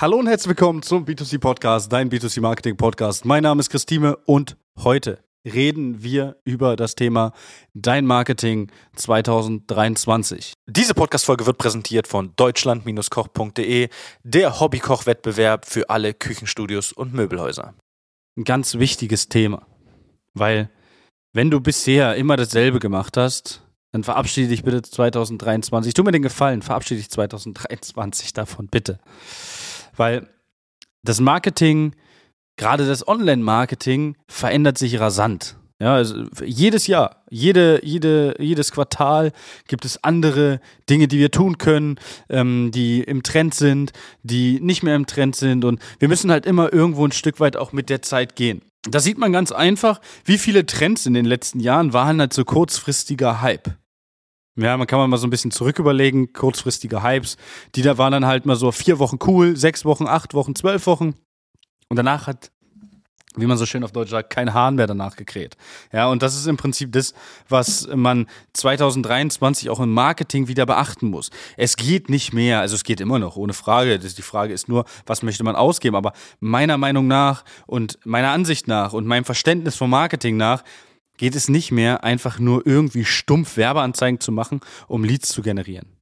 [0.00, 3.26] Hallo und herzlich willkommen zum B2C Podcast, dein B2C Marketing Podcast.
[3.26, 7.34] Mein Name ist Christine und heute reden wir über das Thema
[7.74, 10.54] Dein Marketing 2023.
[10.66, 13.90] Diese Podcast-Folge wird präsentiert von deutschland-koch.de,
[14.22, 17.74] der Hobbykoch-Wettbewerb für alle Küchenstudios und Möbelhäuser.
[18.38, 19.66] Ein ganz wichtiges Thema,
[20.32, 20.70] weil
[21.34, 23.60] wenn du bisher immer dasselbe gemacht hast,
[23.92, 25.92] dann verabschiede dich bitte 2023.
[25.92, 28.98] Tu mir den Gefallen, verabschiede dich 2023 davon, bitte.
[30.00, 30.26] Weil
[31.02, 31.94] das Marketing
[32.56, 35.56] gerade das Online-Marketing verändert sich rasant.
[35.78, 39.32] Ja, also jedes Jahr, jede, jede, jedes Quartal
[39.68, 41.98] gibt es andere Dinge, die wir tun können,
[42.30, 45.66] ähm, die im Trend sind, die nicht mehr im Trend sind.
[45.66, 48.62] Und wir müssen halt immer irgendwo ein Stück weit auch mit der Zeit gehen.
[48.90, 52.44] Da sieht man ganz einfach, wie viele Trends in den letzten Jahren waren halt so
[52.44, 53.76] kurzfristiger Hype.
[54.60, 57.38] Ja, man kann mal so ein bisschen zurück überlegen, kurzfristige Hypes.
[57.74, 60.86] Die da waren dann halt mal so vier Wochen cool, sechs Wochen, acht Wochen, zwölf
[60.86, 61.14] Wochen.
[61.88, 62.50] Und danach hat,
[63.36, 65.56] wie man so schön auf Deutsch sagt, kein Hahn mehr danach gekräht.
[65.94, 67.14] Ja, und das ist im Prinzip das,
[67.48, 71.30] was man 2023 auch im Marketing wieder beachten muss.
[71.56, 73.98] Es geht nicht mehr, also es geht immer noch, ohne Frage.
[73.98, 75.96] Die Frage ist nur, was möchte man ausgeben?
[75.96, 80.64] Aber meiner Meinung nach und meiner Ansicht nach und meinem Verständnis vom Marketing nach,
[81.20, 85.98] geht es nicht mehr, einfach nur irgendwie stumpf Werbeanzeigen zu machen, um Leads zu generieren.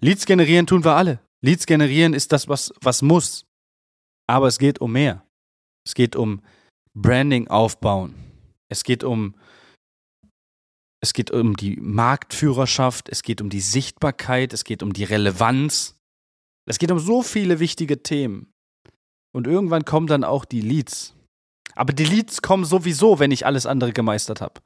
[0.00, 1.18] Leads generieren tun wir alle.
[1.44, 3.46] Leads generieren ist das, was, was muss.
[4.28, 5.26] Aber es geht um mehr.
[5.84, 6.40] Es geht um
[6.94, 8.14] Branding aufbauen.
[8.68, 9.34] Es geht um
[11.02, 15.96] es geht um die Marktführerschaft, es geht um die Sichtbarkeit, es geht um die Relevanz.
[16.68, 18.52] Es geht um so viele wichtige Themen.
[19.34, 21.16] Und irgendwann kommen dann auch die Leads.
[21.74, 24.60] Aber die Leads kommen sowieso, wenn ich alles andere gemeistert habe.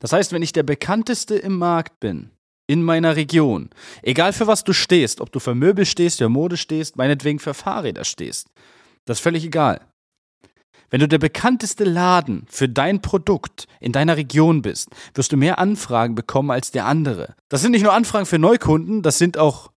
[0.00, 2.30] Das heißt, wenn ich der bekannteste im Markt bin,
[2.66, 3.70] in meiner Region,
[4.02, 7.54] egal für was du stehst, ob du für Möbel stehst, für Mode stehst, meinetwegen für
[7.54, 8.48] Fahrräder stehst,
[9.06, 9.80] das ist völlig egal.
[10.90, 15.58] Wenn du der bekannteste Laden für dein Produkt in deiner Region bist, wirst du mehr
[15.58, 17.34] Anfragen bekommen als der andere.
[17.48, 19.70] Das sind nicht nur Anfragen für Neukunden, das sind auch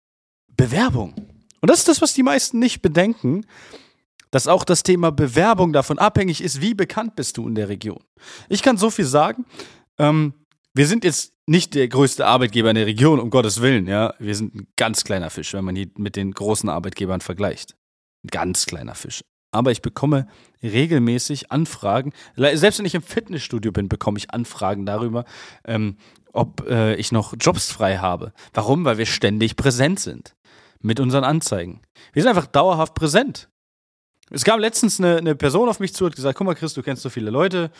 [0.55, 1.15] Bewerbungen.
[1.61, 3.45] Und das ist das, was die meisten nicht bedenken,
[4.31, 8.03] dass auch das Thema Bewerbung davon abhängig ist, wie bekannt bist du in der Region.
[8.47, 9.45] Ich kann so viel sagen.
[9.97, 10.33] Ähm,
[10.73, 14.13] wir sind jetzt nicht der größte Arbeitgeber in der Region, um Gottes Willen, ja.
[14.19, 17.75] Wir sind ein ganz kleiner Fisch, wenn man die mit den großen Arbeitgebern vergleicht.
[18.23, 20.27] Ein ganz kleiner Fisch aber ich bekomme
[20.61, 22.13] regelmäßig Anfragen.
[22.35, 25.25] Selbst wenn ich im Fitnessstudio bin, bekomme ich Anfragen darüber,
[25.65, 25.97] ähm,
[26.33, 28.33] ob äh, ich noch Jobs frei habe.
[28.53, 28.85] Warum?
[28.85, 30.35] Weil wir ständig präsent sind
[30.81, 31.81] mit unseren Anzeigen.
[32.13, 33.49] Wir sind einfach dauerhaft präsent.
[34.31, 36.83] Es gab letztens eine, eine Person auf mich zu und gesagt: Guck mal, Chris, du
[36.83, 37.71] kennst so viele Leute.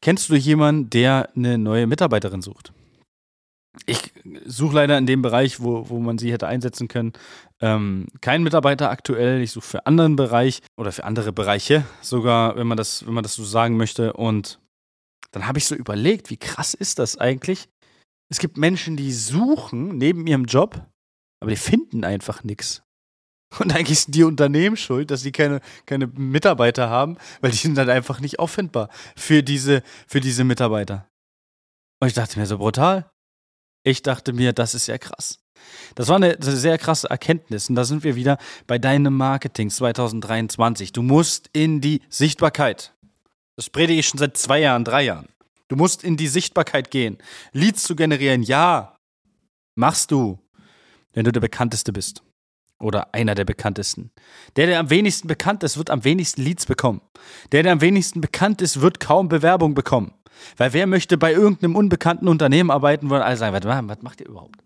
[0.00, 2.72] Kennst du jemanden, der eine neue Mitarbeiterin sucht?
[3.86, 4.12] Ich
[4.44, 7.12] suche leider in dem Bereich, wo, wo man sie hätte einsetzen können,
[7.60, 9.40] ähm, keinen Mitarbeiter aktuell.
[9.40, 13.22] Ich suche für anderen Bereich oder für andere Bereiche sogar, wenn man das, wenn man
[13.22, 14.14] das so sagen möchte.
[14.14, 14.58] Und
[15.30, 17.68] dann habe ich so überlegt, wie krass ist das eigentlich?
[18.30, 20.86] Es gibt Menschen, die suchen neben ihrem Job,
[21.40, 22.82] aber die finden einfach nichts.
[23.58, 27.76] Und eigentlich sind die Unternehmen schuld, dass sie keine, keine Mitarbeiter haben, weil die sind
[27.76, 31.08] dann einfach nicht auffindbar für diese, für diese Mitarbeiter.
[32.00, 33.10] Und ich dachte mir so brutal.
[33.84, 35.38] Ich dachte mir, das ist ja krass.
[35.94, 40.92] Das war eine sehr krasse Erkenntnis und da sind wir wieder bei deinem Marketing 2023.
[40.92, 42.94] Du musst in die Sichtbarkeit.
[43.56, 45.28] Das predige ich schon seit zwei Jahren, drei Jahren.
[45.68, 47.18] Du musst in die Sichtbarkeit gehen.
[47.52, 48.96] Leads zu generieren, ja,
[49.74, 50.38] machst du,
[51.12, 52.22] wenn du der bekannteste bist.
[52.80, 54.10] Oder einer der bekanntesten.
[54.56, 57.00] Der, der am wenigsten bekannt ist, wird am wenigsten Leads bekommen.
[57.50, 60.14] Der, der am wenigsten bekannt ist, wird kaum Bewerbung bekommen.
[60.56, 63.52] Weil wer möchte bei irgendeinem unbekannten Unternehmen arbeiten, wo alle sagen,
[63.88, 64.62] was, macht ihr überhaupt?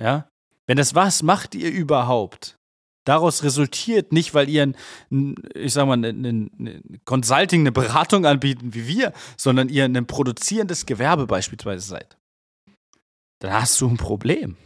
[0.00, 0.28] Ja?
[0.66, 2.56] Wenn das was macht ihr überhaupt?
[3.04, 4.74] Daraus resultiert nicht, weil ihr,
[5.10, 10.06] ein, ich sag mal, ein, ein Consulting, eine Beratung anbieten wie wir, sondern ihr ein
[10.06, 12.18] produzierendes Gewerbe beispielsweise seid.
[13.40, 14.56] Dann hast du ein Problem.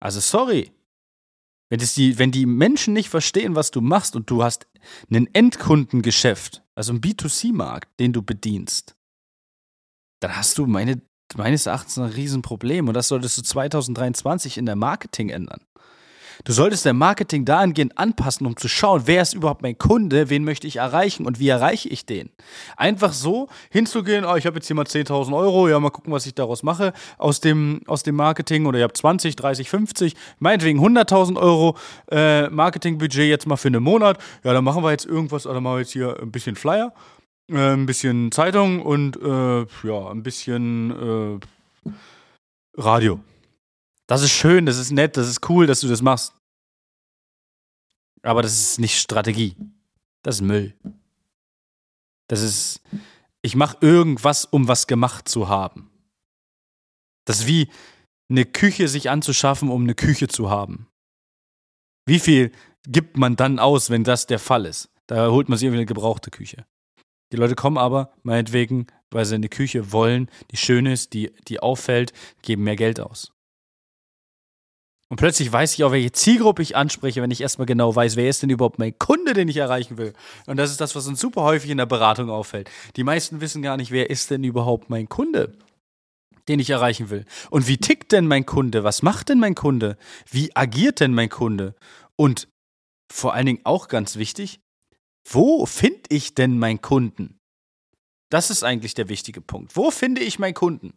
[0.00, 0.72] Also sorry.
[1.72, 4.66] Wenn, das die, wenn die Menschen nicht verstehen, was du machst und du hast
[5.10, 8.94] ein Endkundengeschäft, also einen B2C-Markt, den du bedienst,
[10.20, 11.00] dann hast du meine,
[11.34, 12.88] meines Erachtens ein Riesenproblem.
[12.88, 15.62] Und das solltest du 2023 in der Marketing ändern.
[16.44, 20.44] Du solltest dein Marketing dahingehend anpassen, um zu schauen, wer ist überhaupt mein Kunde, wen
[20.44, 22.30] möchte ich erreichen und wie erreiche ich den.
[22.76, 26.26] Einfach so hinzugehen, oh, ich habe jetzt hier mal 10.000 Euro, ja, mal gucken, was
[26.26, 30.80] ich daraus mache aus dem, aus dem Marketing oder ihr habt 20, 30, 50, meinetwegen
[30.80, 31.76] 100.000 Euro
[32.10, 34.18] äh, Marketingbudget jetzt mal für einen Monat.
[34.42, 36.92] Ja, dann machen wir jetzt irgendwas oder machen wir jetzt hier ein bisschen Flyer
[37.50, 41.40] äh, ein bisschen Zeitung und äh, ja, ein bisschen
[41.86, 41.90] äh,
[42.76, 43.20] Radio.
[44.12, 46.34] Das ist schön, das ist nett, das ist cool, dass du das machst.
[48.20, 49.56] Aber das ist nicht Strategie.
[50.22, 50.74] Das ist Müll.
[52.28, 52.82] Das ist,
[53.40, 55.90] ich mache irgendwas, um was gemacht zu haben.
[57.24, 57.70] Das ist wie
[58.28, 60.88] eine Küche sich anzuschaffen, um eine Küche zu haben.
[62.04, 62.52] Wie viel
[62.86, 64.90] gibt man dann aus, wenn das der Fall ist?
[65.06, 66.66] Da holt man sich irgendwie eine gebrauchte Küche.
[67.32, 71.60] Die Leute kommen aber, meinetwegen, weil sie eine Küche wollen, die schön ist, die, die
[71.60, 72.12] auffällt,
[72.42, 73.31] geben mehr Geld aus.
[75.12, 78.30] Und plötzlich weiß ich auch, welche Zielgruppe ich anspreche, wenn ich erstmal genau weiß, wer
[78.30, 80.14] ist denn überhaupt mein Kunde, den ich erreichen will.
[80.46, 82.70] Und das ist das, was uns super häufig in der Beratung auffällt.
[82.96, 85.52] Die meisten wissen gar nicht, wer ist denn überhaupt mein Kunde,
[86.48, 87.26] den ich erreichen will.
[87.50, 88.84] Und wie tickt denn mein Kunde?
[88.84, 89.98] Was macht denn mein Kunde?
[90.30, 91.74] Wie agiert denn mein Kunde?
[92.16, 92.48] Und
[93.12, 94.60] vor allen Dingen auch ganz wichtig,
[95.28, 97.38] wo finde ich denn meinen Kunden?
[98.30, 99.76] Das ist eigentlich der wichtige Punkt.
[99.76, 100.94] Wo finde ich meinen Kunden?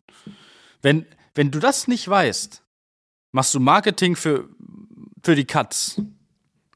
[0.82, 2.62] Wenn, wenn du das nicht weißt,
[3.36, 4.48] machst du Marketing für,
[5.22, 6.02] für die Cuts.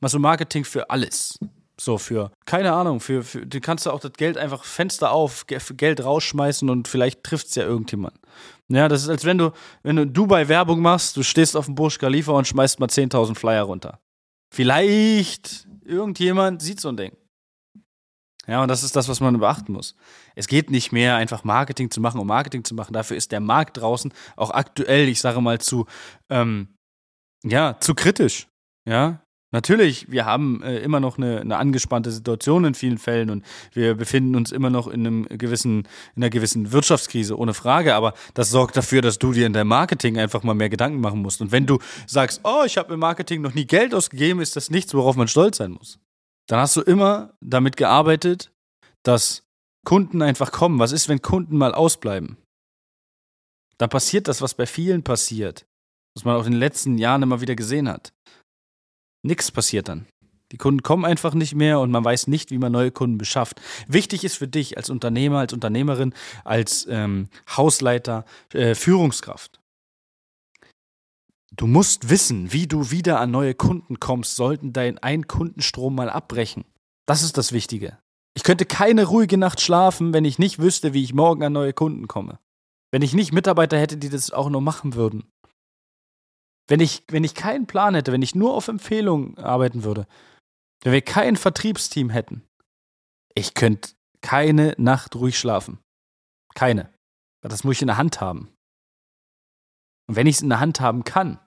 [0.02, 1.40] Machst du Marketing für alles.
[1.80, 5.46] So für, keine Ahnung, für, für du kannst du auch das Geld einfach Fenster auf,
[5.48, 8.20] Geld rausschmeißen und vielleicht trifft es ja irgendjemand.
[8.68, 9.52] Ja, das ist als wenn du,
[9.84, 13.36] wenn du Dubai Werbung machst, du stehst auf dem Burj Khalifa und schmeißt mal 10.000
[13.36, 14.00] Flyer runter.
[14.54, 17.14] Vielleicht irgendjemand sieht so ein Ding.
[18.50, 19.96] Ja, und das ist das, was man beachten muss.
[20.36, 22.94] Es geht nicht mehr, einfach Marketing zu machen, um Marketing zu machen.
[22.94, 25.86] Dafür ist der Markt draußen auch aktuell, ich sage mal, zu,
[26.30, 26.70] ähm,
[27.44, 28.48] ja, zu kritisch.
[28.88, 33.44] Ja, Natürlich, wir haben äh, immer noch eine, eine, angespannte Situation in vielen Fällen und
[33.74, 37.96] wir befinden uns immer noch in einem gewissen, in einer gewissen Wirtschaftskrise, ohne Frage.
[37.96, 41.24] Aber das sorgt dafür, dass du dir in deinem Marketing einfach mal mehr Gedanken machen
[41.24, 41.42] musst.
[41.42, 44.70] Und wenn du sagst, oh, ich habe im Marketing noch nie Geld ausgegeben, ist das
[44.70, 45.98] nichts, worauf man stolz sein muss
[46.50, 48.52] dann hast du immer damit gearbeitet,
[49.04, 49.44] dass
[49.86, 50.80] Kunden einfach kommen.
[50.80, 52.38] Was ist, wenn Kunden mal ausbleiben?
[53.78, 55.68] Dann passiert das, was bei vielen passiert,
[56.16, 58.14] was man auch in den letzten Jahren immer wieder gesehen hat.
[59.24, 60.08] Nichts passiert dann.
[60.52, 63.62] Die Kunden kommen einfach nicht mehr und man weiß nicht, wie man neue Kunden beschafft.
[63.88, 69.59] Wichtig ist für dich als Unternehmer, als Unternehmerin, als ähm, Hausleiter, äh, Führungskraft.
[71.60, 76.64] Du musst wissen, wie du wieder an neue Kunden kommst, sollten dein Ein-Kundenstrom mal abbrechen.
[77.06, 78.00] Das ist das Wichtige.
[78.34, 81.74] Ich könnte keine ruhige Nacht schlafen, wenn ich nicht wüsste, wie ich morgen an neue
[81.74, 82.40] Kunden komme.
[82.92, 85.30] Wenn ich nicht Mitarbeiter hätte, die das auch nur machen würden.
[86.70, 90.08] Wenn ich, wenn ich keinen Plan hätte, wenn ich nur auf Empfehlungen arbeiten würde,
[90.82, 92.48] wenn wir kein Vertriebsteam hätten,
[93.36, 95.80] ich könnte keine Nacht ruhig schlafen.
[96.56, 96.90] Keine.
[97.42, 98.48] Das muss ich in der Hand haben.
[100.08, 101.38] Und wenn ich es in der Hand haben kann,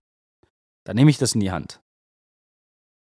[0.85, 1.81] dann nehme ich das in die Hand.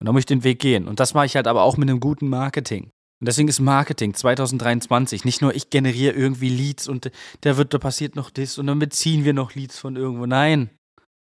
[0.00, 0.88] Und dann muss ich den Weg gehen.
[0.88, 2.90] Und das mache ich halt aber auch mit einem guten Marketing.
[3.20, 7.08] Und deswegen ist Marketing 2023 nicht nur ich generiere irgendwie Leads und
[7.42, 10.26] da wird, da passiert noch das und dann beziehen wir noch Leads von irgendwo.
[10.26, 10.70] Nein.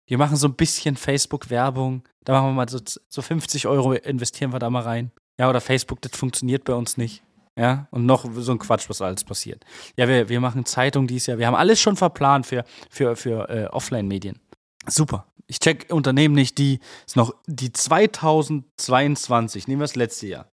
[0.08, 2.02] Wir machen so ein bisschen Facebook-Werbung.
[2.24, 5.12] Da machen wir mal so, so 50 Euro investieren wir da mal rein.
[5.38, 7.22] Ja, oder Facebook, das funktioniert bei uns nicht.
[7.56, 9.64] Ja, und noch so ein Quatsch, was alles passiert.
[9.96, 11.38] Ja, wir, wir machen Zeitung dieses Jahr.
[11.38, 14.40] Wir haben alles schon verplant für, für, für äh, Offline-Medien.
[14.88, 15.26] Super.
[15.46, 20.50] Ich check Unternehmen nicht, die ist noch die 2022, nehmen wir das letzte Jahr,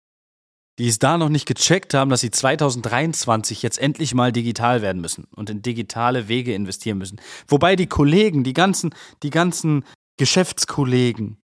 [0.79, 5.01] die es da noch nicht gecheckt haben, dass sie 2023 jetzt endlich mal digital werden
[5.01, 7.19] müssen und in digitale Wege investieren müssen.
[7.47, 9.83] Wobei die Kollegen, die ganzen, die ganzen
[10.17, 11.37] Geschäftskollegen,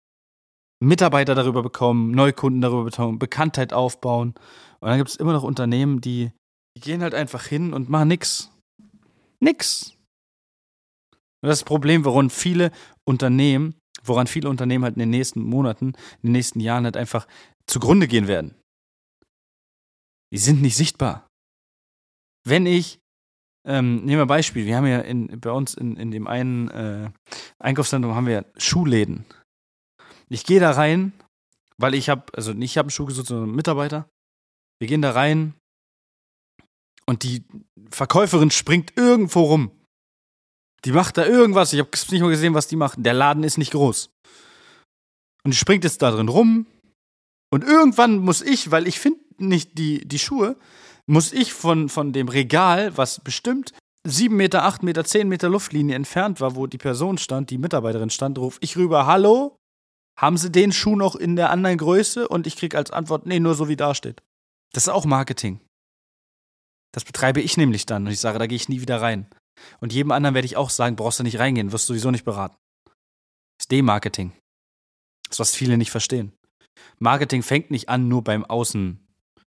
[0.81, 4.35] Mitarbeiter darüber bekommen, Neukunden darüber bekommen, Bekanntheit aufbauen.
[4.81, 6.33] Und dann gibt es immer noch Unternehmen, die,
[6.77, 8.51] die gehen halt einfach hin und machen nix.
[9.41, 9.95] Nix.
[11.43, 12.71] Und das ist das Problem, woran viele
[13.05, 15.87] Unternehmen, woran viele Unternehmen halt in den nächsten Monaten,
[16.23, 17.27] in den nächsten Jahren halt einfach
[17.67, 18.55] zugrunde gehen werden.
[20.33, 21.27] Die sind nicht sichtbar.
[22.45, 23.01] Wenn ich,
[23.67, 26.69] ähm, nehmen wir ein Beispiel, wir haben ja in, bei uns in, in dem einen
[26.71, 27.11] äh,
[27.59, 29.25] Einkaufszentrum haben wir Schuhläden.
[30.29, 31.13] Ich gehe da rein,
[31.77, 34.09] weil ich habe, also nicht ich habe einen Schuh gesucht, sondern einen Mitarbeiter.
[34.81, 35.55] Wir gehen da rein
[37.07, 37.45] und die
[37.91, 39.82] Verkäuferin springt irgendwo rum.
[40.85, 41.73] Die macht da irgendwas.
[41.73, 42.99] Ich habe nicht mal gesehen, was die macht.
[42.99, 44.11] Der Laden ist nicht groß.
[45.45, 46.67] Und die springt jetzt da drin rum.
[47.53, 50.57] Und irgendwann muss ich, weil ich finde nicht die, die Schuhe,
[51.07, 53.73] muss ich von, von dem Regal, was bestimmt
[54.05, 58.11] 7 Meter, 8 Meter, 10 Meter Luftlinie entfernt war, wo die Person stand, die Mitarbeiterin
[58.11, 59.57] stand, ruf ich rüber, hallo?
[60.19, 62.29] Haben Sie den Schuh noch in der anderen Größe?
[62.29, 64.23] Und ich kriege als Antwort, nee, nur so wie da steht.
[64.73, 65.61] Das ist auch Marketing.
[66.93, 69.27] Das betreibe ich nämlich dann und ich sage, da gehe ich nie wieder rein.
[69.81, 72.25] Und jedem anderen werde ich auch sagen, brauchst du nicht reingehen, wirst du sowieso nicht
[72.25, 72.57] beraten.
[72.85, 74.33] Das ist Demarketing.
[75.29, 76.33] Das was viele nicht verstehen.
[76.99, 78.99] Marketing fängt nicht an nur beim Außen,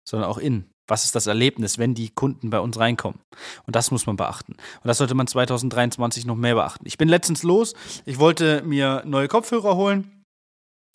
[0.09, 0.71] sondern auch innen.
[0.89, 3.21] Was ist das Erlebnis, wenn die Kunden bei uns reinkommen?
[3.67, 4.53] Und das muss man beachten.
[4.53, 6.87] Und das sollte man 2023 noch mehr beachten.
[6.87, 7.75] Ich bin letztens los.
[8.07, 10.25] Ich wollte mir neue Kopfhörer holen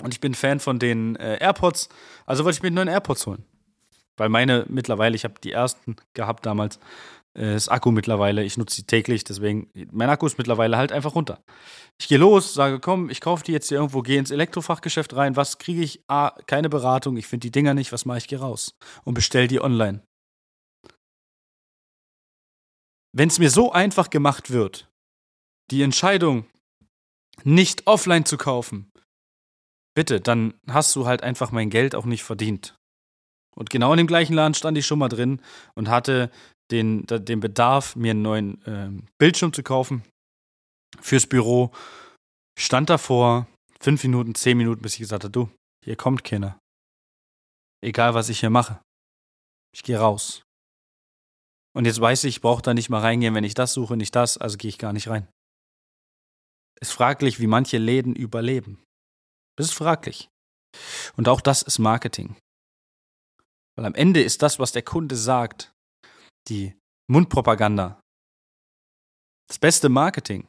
[0.01, 1.89] Und ich bin Fan von den äh, AirPods.
[2.25, 3.45] Also wollte ich mir neuen AirPods holen.
[4.17, 6.79] Weil meine mittlerweile, ich habe die ersten gehabt damals,
[7.35, 11.43] das Akku mittlerweile, ich nutze die täglich, deswegen, mein Akku ist mittlerweile halt einfach runter.
[11.99, 15.35] Ich gehe los, sage, komm, ich kaufe die jetzt hier irgendwo, gehe ins Elektrofachgeschäft rein.
[15.35, 16.03] Was kriege ich?
[16.07, 18.27] Ah, keine Beratung, ich finde die Dinger nicht, was mache ich?
[18.27, 20.05] Gehe raus und bestell die online.
[23.15, 24.91] Wenn es mir so einfach gemacht wird,
[25.71, 26.45] die Entscheidung,
[27.43, 28.91] nicht offline zu kaufen,
[29.95, 32.75] bitte, dann hast du halt einfach mein Geld auch nicht verdient.
[33.55, 35.41] Und genau in dem gleichen Laden stand ich schon mal drin
[35.75, 36.31] und hatte
[36.72, 40.03] den, den Bedarf, mir einen neuen äh, Bildschirm zu kaufen
[41.00, 41.72] fürs Büro.
[42.58, 43.48] Stand davor,
[43.79, 45.50] fünf Minuten, zehn Minuten, bis ich gesagt habe, du,
[45.84, 46.60] hier kommt keiner.
[47.84, 48.79] Egal, was ich hier mache.
[49.74, 50.43] Ich gehe raus.
[51.75, 54.15] Und jetzt weiß ich, ich brauche da nicht mal reingehen, wenn ich das suche, nicht
[54.15, 55.27] das, also gehe ich gar nicht rein.
[56.79, 58.84] Ist fraglich, wie manche Läden überleben.
[59.58, 60.29] Das ist fraglich.
[61.17, 62.36] Und auch das ist Marketing.
[63.75, 65.72] Weil am Ende ist das, was der Kunde sagt,
[66.50, 66.73] die
[67.09, 68.01] Mundpropaganda.
[69.47, 70.47] Das beste Marketing.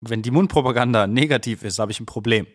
[0.00, 2.46] Wenn die Mundpropaganda negativ ist, habe ich ein Problem.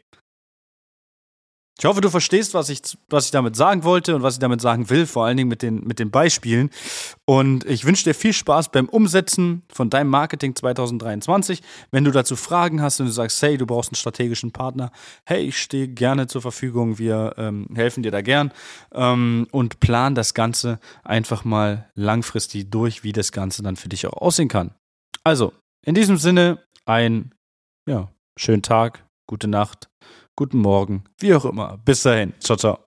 [1.79, 4.59] Ich hoffe, du verstehst, was ich, was ich damit sagen wollte und was ich damit
[4.59, 6.71] sagen will, vor allen Dingen mit den, mit den Beispielen.
[7.23, 11.61] Und ich wünsche dir viel Spaß beim Umsetzen von deinem Marketing 2023.
[11.89, 14.91] Wenn du dazu Fragen hast und du sagst, hey, du brauchst einen strategischen Partner,
[15.23, 18.51] hey, ich stehe gerne zur Verfügung, wir ähm, helfen dir da gern
[18.93, 24.05] ähm, und plan das Ganze einfach mal langfristig durch, wie das Ganze dann für dich
[24.05, 24.75] auch aussehen kann.
[25.23, 25.53] Also,
[25.85, 27.33] in diesem Sinne, ein
[27.87, 29.89] ja, schönen Tag, gute Nacht
[30.39, 31.79] guten Morgen, wie auch immer.
[31.83, 32.31] Bis dahin.
[32.39, 32.79] Ciao, ciao.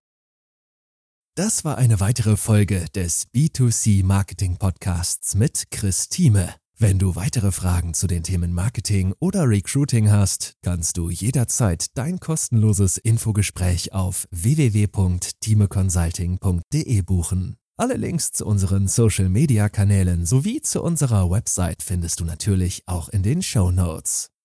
[1.36, 6.54] Das war eine weitere Folge des B2C Marketing Podcasts mit Chris Thieme.
[6.78, 12.20] Wenn du weitere Fragen zu den Themen Marketing oder Recruiting hast, kannst du jederzeit dein
[12.20, 17.56] kostenloses Infogespräch auf www.timeconsulting.de buchen.
[17.76, 23.10] Alle Links zu unseren Social Media Kanälen sowie zu unserer Website findest du natürlich auch
[23.10, 24.31] in den Show Notes.